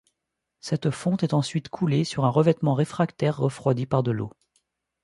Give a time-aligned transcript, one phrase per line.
[0.61, 4.31] Cette fonte est ensuite coulée sur un revêtement réfractaire refroidi par de l'eau.